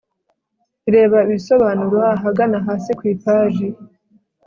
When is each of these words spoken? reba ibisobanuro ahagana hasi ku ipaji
reba 0.93 1.17
ibisobanuro 1.27 1.99
ahagana 2.15 2.57
hasi 2.65 2.91
ku 2.97 3.03
ipaji 3.13 3.67